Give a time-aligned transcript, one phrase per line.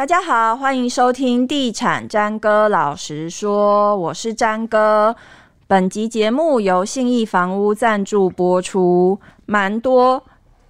[0.00, 5.14] 大家好，欢迎收听《地产詹哥老实说》，我是詹哥。
[5.66, 9.20] 本集节目由信义房屋赞助播出。
[9.44, 10.24] 蛮多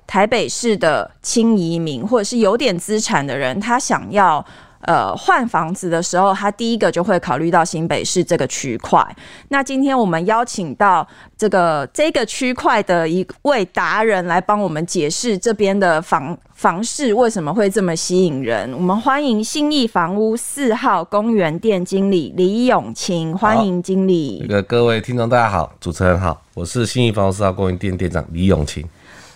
[0.05, 4.45] 台北市的轻移民或者是有点资产的人，他想要。
[4.83, 9.05] 呃，换房子的时候，他第一个就会考虑到新北市这个区块。
[9.49, 18.73] 那今天我们邀请到这个这个区块的一位达人来帮我们解释这边的房房市为什么会这么吸引人。
[18.73, 24.45] 我们欢迎信义房屋四号公园店经理李永清，欢迎经理。
[24.49, 28.83] 那个各位听众大家好，主持人好，我是信义房屋四号公园店店长李永清。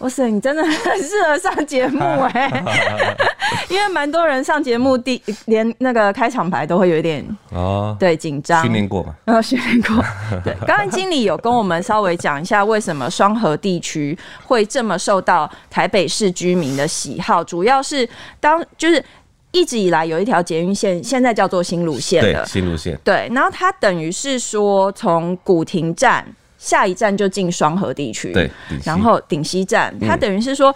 [0.01, 3.17] 哇塞，你真的很适合上节目哎、欸，
[3.69, 9.15] 因为蛮多人上节目第连那个开场白都会有一点哦，对紧张，训练过嘛？
[9.25, 10.05] 呃，训练过。
[10.45, 14.17] 对，刚刚经理有跟我们稍微讲一下，为什么双河地区
[14.47, 18.09] 会这么受到台北市居民的喜好，主要是
[18.41, 19.03] 当就是
[19.53, 26.27] 一直以来有一条捷运线，现在叫做新路线的新路线，对，然后它等于是说从古亭站。
[26.57, 28.51] 下一站就进双河地区，对，
[28.87, 30.75] 然后顶溪站，它等于是说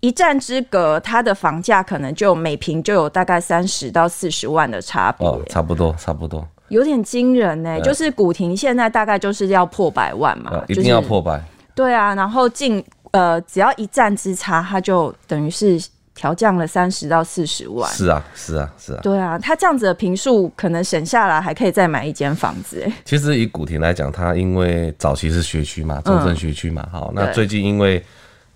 [0.00, 7.80] 一站之隔，它的房价可能就每平就有大概三十到四十万的差别，哦，差不多，差不多，有点惊人呢。
[7.80, 11.42] 就是古亭现在大概就是要破百万嘛，一定要破百，
[11.74, 15.80] 对啊，然后进呃，只要一站之差，它就等于是。
[16.12, 19.00] 调降了三十到四十万，是啊，是啊，是啊。
[19.00, 22.82] 对啊，它这样子的平数可能省下来，还可以再买一间房子。
[22.84, 28.04] 哎，其实以古亭来讲，它因为早期是学区嘛，中正学区嘛，好、嗯，那最近因为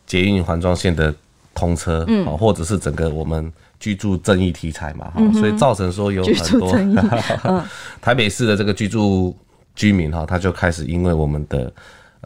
[0.05, 1.15] 捷运环状线的
[1.55, 6.72] 通车，嗯，或者是整个我们居住正义题材嘛，嗯、所以造成说有很多、
[7.44, 7.62] 嗯、
[8.00, 9.36] 台北市的这个居住
[9.75, 11.72] 居民哈，他就开始因为我们的。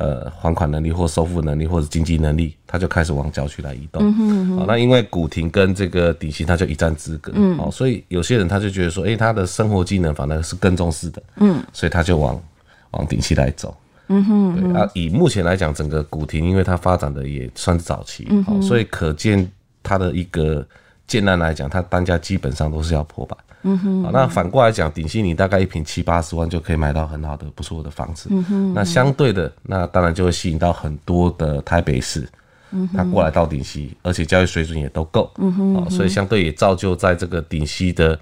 [0.00, 4.00] 呃，还款能力或收付能力或者经济能力，他就开始往郊区来移动。
[4.00, 4.64] 嗯哼嗯哼。
[4.64, 7.32] 那因为古亭跟这个顶溪，它就一站之隔。
[7.34, 7.58] 嗯。
[7.58, 11.20] 哦，所以有些人他就觉得说，哎、欸，他的生活机能反而是更重视的。
[11.38, 11.60] 嗯。
[11.72, 12.40] 所以他就往
[12.92, 13.76] 往顶溪来走。
[14.08, 14.72] 嗯哼，哼。
[14.72, 18.60] 对啊，以目前来讲，整个古亭，因为它发展的也算是早期，嗯哼。
[18.62, 19.48] 所以可见
[19.82, 20.66] 它的一个
[21.06, 23.36] 建案来讲，它单价基本上都是要破百。
[23.62, 28.28] 嗯哼，那反过来讲，顶溪你大概一平七八十万就可以买到很好的、不错的房子。
[28.30, 32.26] 嗯哼，那相对的，那当然就会吸引到很多的台北市，
[32.70, 35.28] 嗯，他过来到顶溪，而且教育水准也都够。
[35.38, 38.18] 嗯哼，所以相对也造就在这个顶溪的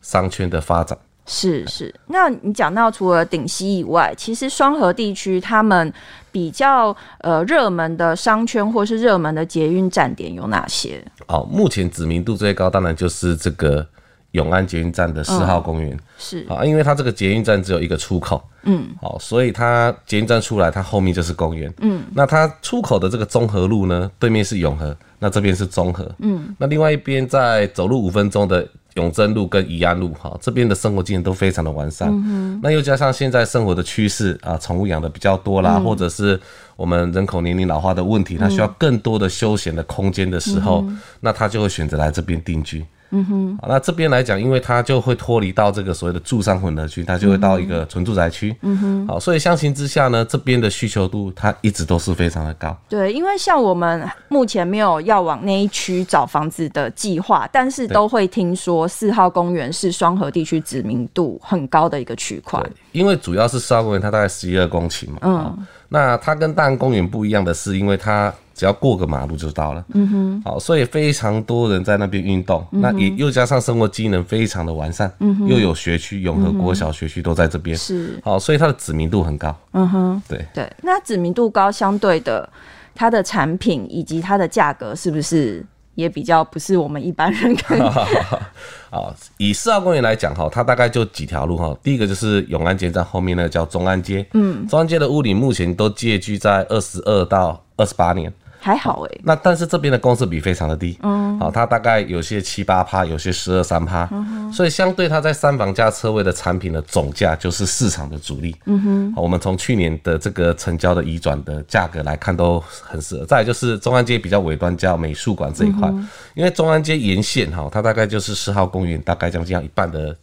[0.00, 0.96] 商圈的发展。
[1.28, 5.92] 是是，那你讲到除了顶溪以外，其实双河地区他们
[6.32, 11.00] 比较呃热门的商圈或是热门的捷运站点有哪些？
[11.28, 13.86] 哦，目前知名度最高，当然就是这个。
[14.32, 16.46] 永安捷运站的四号公园、嗯、是。
[16.50, 36.38] 啊，因为它这个捷运站只有一个出口，嗯，好，所以它捷运站出来，它后面就是公园，嗯，那它出口的这个综合路呢，对面是永和，那这边是中和，嗯，那另外一边在走路五分钟的永贞路跟宜安路，哈，这边的生活机能都非常的完善，嗯，那又加上现在生活的趋势啊，宠物养的比较多啦、嗯，或者是
[36.74, 42.84] 我们人口年龄老化的问题，它需要更多的休闲的空间的时候，嗯、那他就会选择来这边定居。
[43.10, 48.54] 嗯哼，好，那这边来讲，因为它就会脱离到这个所谓的住商混合区，它就会到一个纯住宅区。
[48.62, 52.76] 嗯哼，好，所以相形之下呢，这边的需求度它一直都是非常的高。
[52.88, 62.62] 对，因为像我们目前没有要往那一区找房子的计划，但是都会听说四号公园是双河地区知名度很高的一个区块。
[62.92, 65.18] 因为主要是四号公园它大概十一二公顷嘛。
[65.22, 68.32] 嗯，那它跟大安公园不一样的是，因为它。
[68.58, 80.44] 只要过个马路就到了，嗯哼，好，所以非常多人在那边运动，嗯，那也又加上生活机能非常的完善，嗯哼，又有学区，永和国小学区都在这边，是，好，所以它的知名度很高，嗯哼，对。
[80.52, 82.50] 对，那知名度高，相对的，
[82.96, 85.64] 它的产品以及它的价格是不是
[85.94, 87.80] 也比较不是我们一般人可以？
[88.90, 98.32] 好，以四号公园来讲哈，它大概就几条路哈，第一个就是永安街站后面那个叫中安街，嗯，中安街的屋龄目前都借居在二十二到二十八年。
[98.60, 104.08] 还好哎、欸，那但是这边的公设比非常的低，嗯，好，它大概有些七八趴，有些十二三趴，
[104.52, 113.24] 所以相对它在三房加车位的产品的总价就是市场的主力，嗯哼，好，我们从去年的这个成交的移转的价格来看都很适合。
[113.24, 120.14] 再来就是中安街比较尾端叫美术馆这一块、嗯，因为中安街沿线哈，它大概就是四号公园大概将近要一半的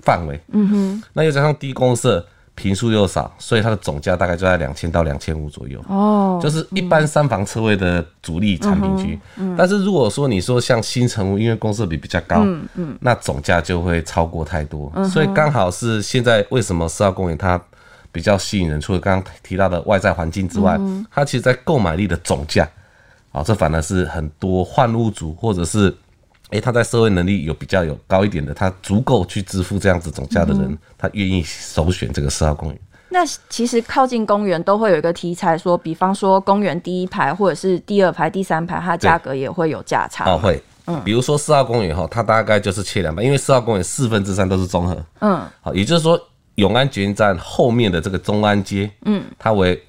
[0.00, 2.26] 范围，嗯哼，那又加上低公设。
[2.56, 5.84] 坪数又少，所以它的总价大概就在两千到两千五左右。
[5.88, 9.18] 哦，就是一般三房车位的主力产品区。
[9.36, 14.90] 嗯，嗯，但是如果说你说像新城屋，因为公设比比较高，嗯嗯，那总价就会超过太多。
[14.94, 17.60] 嗯，所以刚好是现在为什么四号公园它
[18.12, 22.68] 比较吸引人，除了刚刚提到的外在环境之外，嗯，它其实在购买力的总价，
[23.32, 25.92] 啊，这反而是很多换屋族或者是
[26.50, 32.78] 哎、欸，他在社会能力有比较有高一点的，他足够去支付这样子总价的人，嗯、他愿意首选这个四号公园。
[33.08, 40.30] 那其实靠近公园都会有一个题材说，说比方说公园第一排或者是第二排、第三排，它价格也会有价差。
[40.30, 46.20] 哦，会，嗯，比如说四号公园哈，它大概就是切两半，因为四号公园四分之三都是综合，嗯，好，也就是说
[46.56, 49.82] 永安捷运站后面的这个中安街，嗯，它为。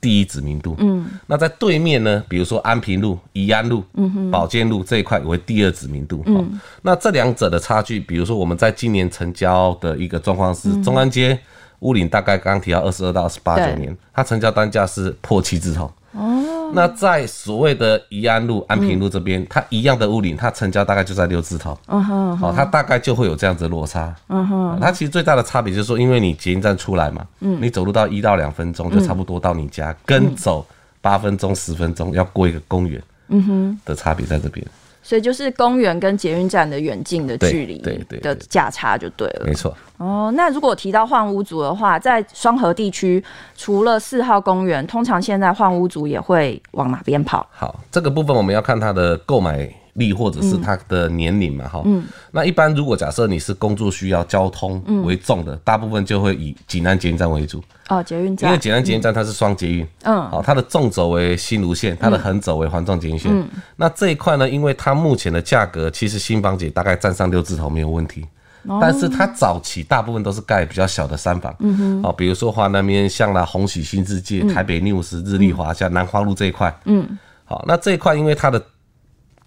[0.00, 3.84] 第一知名度，嗯，那在对面呢，比如说安平路、宜安路、
[4.30, 11.38] 保健路这一块为第二知名度，嗯，那这两者的差距，比如说我们在今年成交的一个状况是，中安街
[11.80, 15.92] 屋龄大概刚刚提到二十二到二十八九年，它成交单价是破七字头。
[16.12, 21.78] 哦，那在所谓的宜安路、安平路这边，它一样的屋龄，它成交大概就在六字头。
[21.86, 24.14] 嗯哼，好，它大概就会有这样子的落差。
[24.28, 30.66] 嗯哼，它其实最大的差别就是说，因为你捷运站出来嘛，嗯，你走路到一到两分钟就差不多到你家，跟走
[31.00, 34.66] 八分钟、十分钟要过一个公园，嗯哼，的差别在这边。
[35.02, 39.46] 所以就是公园跟捷运站的远近的距离，对对的价差就对了。
[39.46, 39.76] 没错。
[39.96, 43.22] 哦，那如果提到换屋族的话，在双河地区，
[43.56, 47.46] 除了四号公园，通常现在换屋族也会往哪边跑？
[47.50, 52.04] 好，这个部分我们要看它的购买力或者是他的年龄嘛，哈、嗯。
[52.30, 57.62] 那一般如果假设你是工作需要、交通为重的，嗯、大部分就会以济南捷运站为主。
[57.88, 58.48] 哦，捷运站。
[58.48, 63.30] 因为济南捷运站它是双捷运，嗯，好，它的纵轴为新芦线，它的横轴为环状捷运线。
[63.32, 63.48] 嗯。
[63.76, 68.24] 那这一块呢，因为它目前的价格，其实新房姐大概占上六字头没有问题。
[68.68, 68.78] 哦。
[68.80, 72.02] 但是它早期大部分都是盖比较小的三房，嗯哼。
[72.04, 77.18] 哦，比如说华南边像啦鸿禧新世界、台北 News、日丽华像南华路这一块，嗯。
[77.44, 78.62] 好，那这一块因为它的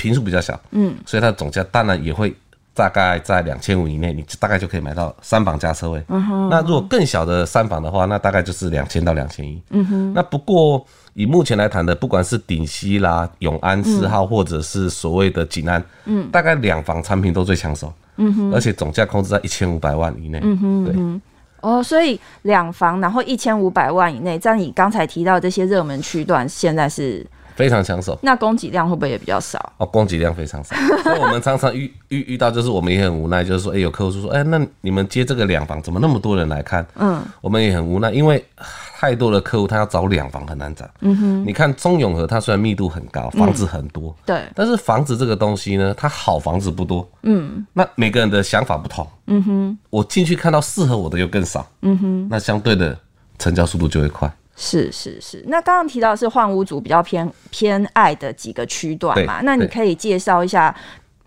[0.04, 2.36] 坪数比较小，嗯，所以它的总价当然也会
[2.74, 6.04] 大概在两千五以内，你大概就可以买到三房加车位。
[6.10, 6.50] 嗯哼。
[6.50, 9.62] 那如果更小的三房的话，那大概就是两千到两千一。
[9.70, 10.14] 嗯哼。
[10.14, 17.94] 那不过以目前来谈的，不管是顶溪啦、永安四号，或者是所谓的济南，嗯，大概两房产品都最抢手。
[18.18, 18.54] 嗯哼。
[18.54, 20.42] 而且总价控制在一千五百万以内。
[20.44, 20.86] 嗯哼。
[20.86, 21.22] 对。
[21.62, 27.26] 哦，所以两房然后一千五百万以内，在你刚才提到这些热门区段，现在是。
[27.56, 29.74] 非常抢手，那供给量会不会也比较少？
[29.78, 36.86] 哦，供给量非常少，所以我们常常遇 遇遇到，就是我们也很无奈，就是说，哎、欸，有客户说，哎、欸，那你们接这个两房，怎么那么多人来看？
[36.96, 40.86] 嗯，我们也很无奈，因为太多的客户他要找两房很难找。
[41.02, 47.08] 嗯哼，你看中永和，它虽然密度很高，房子很多，嗯、对，但是房子这个东西呢，它好房子不多。
[47.24, 49.08] 嗯，那每个人的想法不同。
[49.28, 51.68] 嗯哼，我进去看到适合我的又更少。
[51.82, 52.98] 嗯哼，那相对的
[53.38, 54.32] 成交速度就会快。
[54.56, 60.76] 是是是，那刚刚提到是换屋族比较偏偏爱的几个区段嘛，那你可以介绍一下，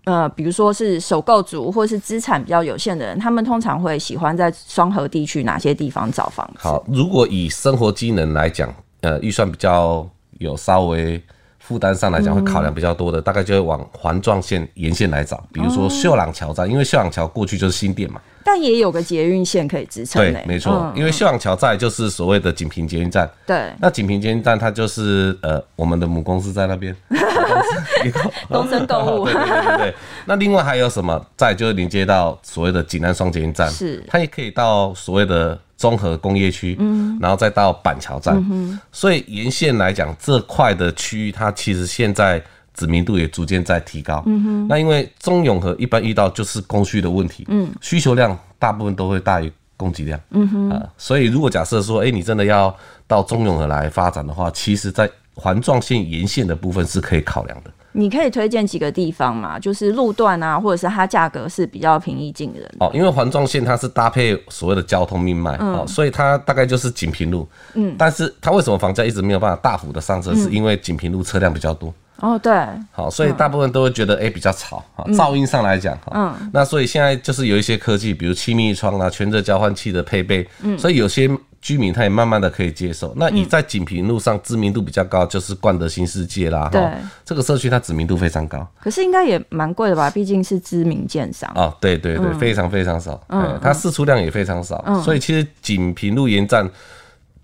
[0.05, 6.59] 呃，比如说是首购族或是资产比较有限的人，他们通常会喜欢在双河地区哪些地方找房子？
[6.59, 10.07] 好，如果以生活机能来讲，呃，预算比较
[10.39, 11.21] 有稍微
[11.67, 18.21] 负担上来讲会考量比较多的，嗯、大概就会往环状线沿线来找，比如说秀朗桥站，因为秀朗桥过去就是新店嘛。
[18.45, 20.21] 但也有个捷运线可以支撑。
[20.21, 23.29] 对，没错，嗯、因为秀朗桥站就是所谓的锦屏捷运站。
[23.45, 23.73] 对。
[23.81, 26.95] 那锦屏捷运站它就是呃我们的母公司在那边。
[28.49, 29.25] 东森购物。
[29.25, 29.95] 对对对对。
[30.25, 31.53] 那另外还有什么在？
[31.53, 33.69] 就是连接到所谓的济南双捷运站。
[33.69, 34.01] 是。
[34.07, 38.35] 它也可以到所谓的中和工业区，嗯，然后再到板桥站。
[38.51, 38.77] 嗯。
[38.91, 42.43] 所以沿线来讲，这块的区域它其实现在。
[42.79, 44.21] 知名度也逐渐在提高。
[44.27, 50.19] 嗯哼，那因为中永和一般遇到就是供需的问题，嗯，需求量大部分都会大于供给量。
[50.29, 52.71] 嗯哼，啊，所以如果假设说，哎，你真的要
[53.07, 57.71] 到中永和来发展的话，其实在环状线沿线的部分是可以考量的。
[57.97, 59.57] 你可以推荐几个地方嘛？
[59.57, 62.63] 就是路段啊，或者是它价格是比较平易近人。
[62.79, 67.49] 哦，因为环状线它是搭配所谓的交通命脉，哦，所以它大概就是锦屏路。
[67.73, 70.35] 嗯，但是它为什么房价一直没有办法大幅的上升？
[70.39, 71.91] 是因为锦屏路车辆比较多。
[72.19, 72.51] 哦，对，
[72.91, 81.29] 好，所以大部分都会觉得哎、比较吵，噪音上来讲哈，嗯，那所以现在就是有一些科技，比如气密窗啊、全热交换器的配备，嗯，所以有些
[81.61, 83.13] 居民他也慢慢的可以接受。
[83.15, 86.81] 那你在锦屏路上知名度比较高，就是冠德新世界啦，对，
[87.25, 90.09] 这个社区它知名度非常高，可是应该也蛮贵的吧？
[90.09, 91.51] 毕竟是知名建商。
[91.55, 96.69] 哦，对对对，嗯、非常非常少，嗯，它释出量也非常少，嗯、所以其实锦屏路沿站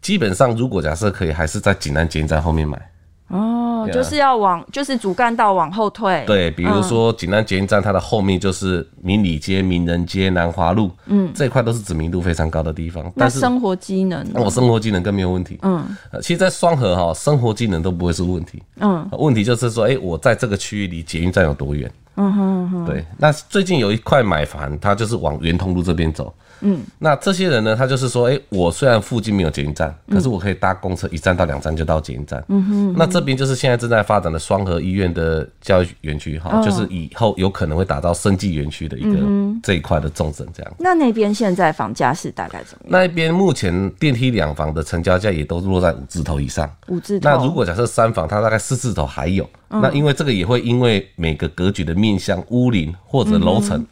[0.01, 2.81] 基本上如果假设可以，还是在济南捷运站后面买。
[3.29, 6.23] 哦，就是要往，就是主干道往后退。
[6.27, 13.11] 对，比如说济南捷运站，它的后面就是明理街、名人街、南华路，嗯，这一块都是知名度非常高的地方。
[13.17, 15.57] 但是生活机能，我生活机能更没有问题。
[15.63, 15.83] 嗯，
[16.21, 18.61] 其实，在双河哈，生活机能都不会是问题。
[18.79, 21.91] 嗯，问题就是说，哎，我在这个区域离捷运站有多远？
[22.15, 22.85] 嗯哼哼。
[22.85, 26.31] 对，那最近有一块买房，它就是往圆通路这边走。
[26.61, 32.43] 嗯，那这些人呢，他就是说，哎、欸，我虽然附近没有捷运站，可是我可以搭公车一站到两站就到捷运站。
[32.47, 39.19] 嗯哼，那这边就是现在正在发展的双河医院的教育园区，哈、哦，就是以后有可能会打造生技园区的一个
[39.61, 40.73] 这一块的重镇，这样。
[40.79, 42.91] 那那边现在房价是大概怎么样？
[42.91, 46.69] 那边目前电梯两房的成交价也都落在五字头以上。
[46.87, 47.29] 五字头。
[47.29, 49.47] 那如果假设三房，它大概四字头还有。
[49.69, 53.85] 嗯、那因为这个也会因为每个格局的面向、屋龄或者楼层。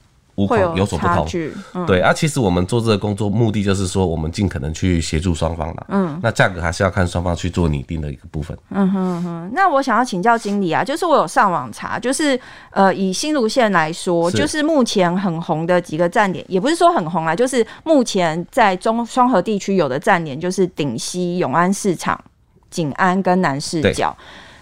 [0.47, 1.27] 会有有所不同，
[1.73, 5.85] 嗯、对啊，其实我们做这个工作目的就是说，我们尽可能去协助双方啦。
[5.89, 8.57] 嗯，那价格还是要看双方去做拟定的一个部分。
[8.69, 12.39] 嗯哼哼，那我想要请教经理啊，就是我有上网查，就是
[12.71, 22.19] 呃，以新芦线来说，是就是目前很红的几个站点，也不是说很红啊，就是目前在中双河地区有的站点，就是顶溪、永安市场、
[22.69, 24.15] 景安跟南市角。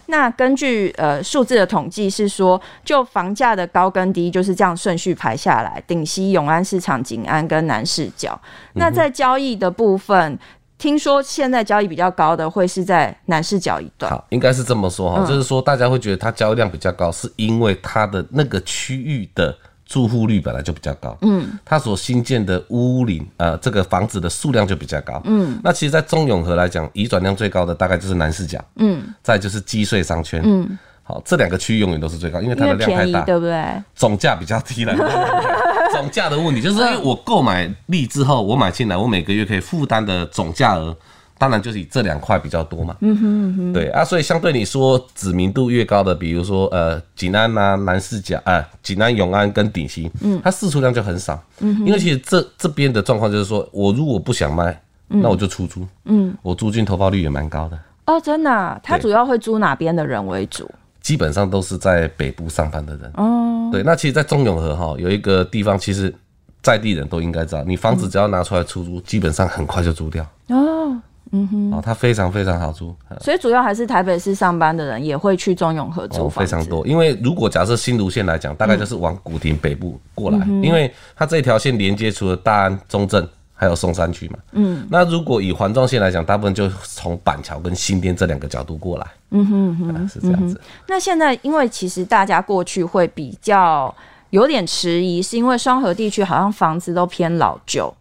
[0.09, 8.39] 那根据呃数字的统计是说，就房价的高跟低就是这样顺序排下来，顶溪、永安市场、景安跟南市角。
[8.73, 10.39] 那在交易的部分，嗯、
[10.77, 14.11] 听说现在交易比较高的会是在南市角一段。
[14.11, 19.55] 好，应该是这么说哈，嗯、就是说大家会觉得它交易量比较高，是因为它的那个区域的。
[19.89, 33.65] 住户率本来就比较高，嗯，它所新建的屋龄，呃，这个房子的数量就比较高，嗯，那其实，在中永和来讲，移转量最高的大概就是南势角，嗯，再就是积穗商圈，嗯，好，这两个区域永远都是最高，因为它的量太大，对不对？
[33.95, 34.93] 总价比较低了，
[35.91, 40.95] 总价的问题就是因为我购买力之后，我买进来，我每个月可以负担的总价额。
[41.39, 57.79] 当然就是以这两块比较多嘛，嗯哼嗯哼，对啊，所以相对你说知名度越高的，比如说呃景安啊、南四甲啊、景安永安跟顶溪，嗯，它释出量就很少，嗯哼，因为其实这这边的状况就是说，我如果不想卖，那我就出租，嗯，我租金投报率也蛮高的。
[58.05, 58.79] 哦，真的、啊？
[58.83, 60.69] 他主要会租哪边的人为主？
[61.01, 63.09] 基本上都是在北部上班的人。
[63.15, 66.13] 哦，对，那其实，在中永和哈有一个地方，其实
[66.61, 70.25] 在地人都应该知道，你房子只要拿出来出租，嗯、基本上很快就租掉。
[70.49, 70.99] 哦。
[71.31, 76.85] 嗯哼，哦，它非常非常好租，所以主要还是台北市上班的人也会去中永和租房非常多。
[76.87, 84.39] 因为如果假设新芦线来讲，大概就是往古亭北部过来，嗯、因为它这条线连接除了大安、中正，还有松山区嘛。
[84.53, 89.05] 嗯，那如果以环状线来讲，大部分就从板桥跟新店这两个角度过来。
[89.29, 90.59] 嗯哼哼，嗯，是这样子。
[90.87, 93.93] 那现在因为其实大家过去会比较
[94.31, 97.93] 有点迟疑，是因为双河地区好像房子都偏老旧。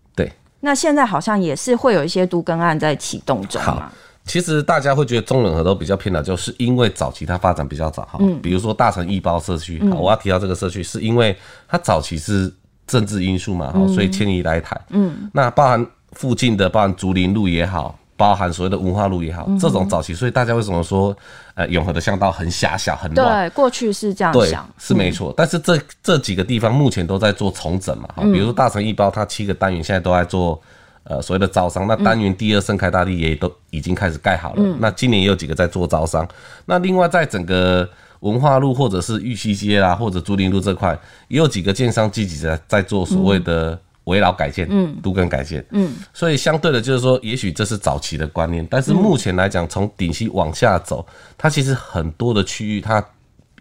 [0.60, 3.90] 那现在好像也是会有一些都更案在启动中嘛。
[4.24, 8.18] 其实大家会觉得中冷河都比较偏老，就是因为早期它发展比较早哈。
[8.20, 8.38] 嗯。
[8.42, 11.36] 比如说大城一包社区，嗯、我要提到这个社区，是因为
[11.66, 12.52] 它早期是
[12.86, 14.78] 政治因素嘛，哈、所以迁移来台。
[14.90, 15.30] 嗯。
[15.32, 17.98] 那包含附近的，包含竹林路也好。
[18.18, 21.16] 包含所谓的文化路也好，这种早期，所以大家为什么说，
[21.54, 23.48] 呃，永和的巷道很狭小、很乱？
[23.48, 25.32] 对，过去是这样想，对，是没错。
[25.36, 30.60] 但是这这几个地方目前都在做重整嘛，比如说大成一包，它七个单元现在都在做，
[31.04, 31.86] 呃，所谓的招商。
[31.86, 36.28] 那单元第二盛开大地也都已经开始盖好了，那今年也有几个在做招商。
[36.66, 40.98] 那另外在整个文化路或者是玉溪街啦，或者竹林路这块，
[41.28, 43.78] 也有几个建商积极在在做所谓的。
[44.08, 53.04] 围绕改建，嗯，都更改建，嗯，所以相对的，就是说，也许这是早期的观念，但是目前来讲，从顶溪往下走，它其实很多的区域，它。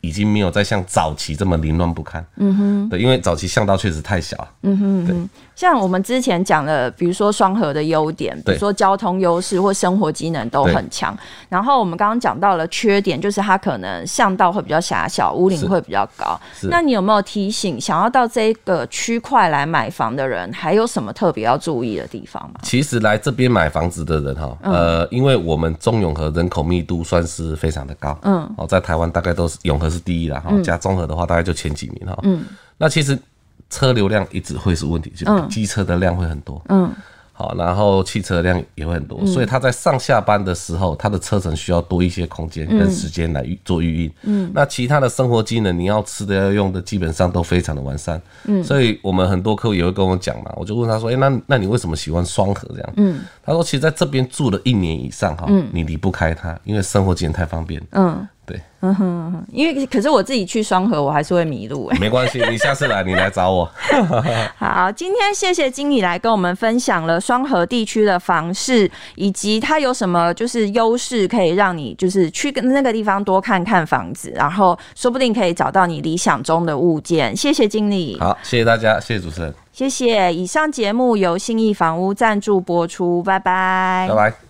[0.02, 2.24] 已经没有再像早期这么凌乱不堪。
[2.36, 4.48] 嗯哼，对，因为早期巷道确实太小。
[4.62, 5.16] 嗯哼，对。
[5.58, 11.18] 像我们之前讲的，比如说双核的优点，比如说交通优势或生活机能都很强。
[11.50, 16.40] 然后我们刚刚讲到了缺点，就是它可能巷道会比较狭小，屋顶会比较高。
[16.70, 22.60] 那你有没有提醒想要到这个区块来买房的人，还有什么特别要注意的地方吗？
[22.62, 28.16] 其实来这边买房子的人哈，呃，因为我们中永和人口密度算是非常的高。
[28.22, 28.48] 嗯。
[28.58, 29.88] 哦，在台湾大概都是永和。
[29.88, 32.20] 是第一啦，哈，加综合的话大概就前几名哈。
[32.24, 32.44] 嗯，
[32.78, 33.18] 那其实
[33.70, 36.62] 车流量一直会是问题，就机车的量会很多。
[36.70, 36.92] 嗯。
[37.40, 44.14] 好，然后汽车量也会很多，嗯、所以他在上下班的时候，他的车程需要多一些空间跟时间来做预运。
[44.24, 48.20] 嗯，那其他的生活机能，你要吃的要用的，基本上都非常的完善。
[48.46, 52.94] 嗯，所以我们很多客户也会跟我讲嘛，我就问他说，哎、欸，那那你为什么喜欢双核这样？
[52.96, 57.80] 嗯，他说，其实在这边住了一年以上哈，嗯、你离不开它，因为生活机能太方便。
[57.92, 58.28] 嗯。
[58.48, 61.98] 对，嗯哼，因为可是我自己去双河，我还是会迷路哎。
[62.00, 63.70] 没关系， 你下次来，你来找我。
[64.58, 77.36] 好，今天谢谢经理来跟我们分享了双河地区的房市，以及它有什么就是优势，可以让你就是去跟那个地方多看看房子，然后说不定可以找到你理想中的物件。
[77.36, 78.18] 谢谢经理。
[78.22, 79.54] 好，谢谢大家，谢谢主持人。
[79.74, 80.34] 谢谢。
[80.34, 84.08] 以上节目由信义房屋赞助播出，拜拜。
[84.10, 84.47] 拜拜。